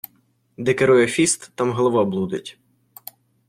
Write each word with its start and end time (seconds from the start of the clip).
Де 0.57 0.73
керує 0.73 1.07
фіст, 1.07 1.51
там 1.55 1.71
голова 1.71 2.05
блудить. 2.05 2.59